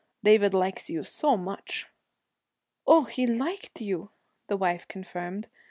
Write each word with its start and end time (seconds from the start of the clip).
David 0.23 0.55
likes 0.55 0.89
you 0.89 1.03
so 1.03 1.37
much.' 1.37 1.85
'Oh, 2.87 3.03
he 3.03 3.27
liked 3.27 3.81
you!' 3.81 4.09
the 4.47 4.57
wife 4.57 4.87
confirmed. 4.87 5.47